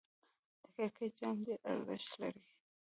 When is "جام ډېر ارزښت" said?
1.19-2.11